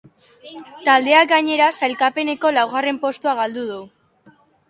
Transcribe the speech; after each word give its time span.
Taldeak, 0.87 1.27
gainera, 1.33 1.67
sailkapeneko 1.81 2.53
laugarren 2.57 2.99
postua 3.05 3.37
galdu 3.43 3.67
du. 3.73 3.79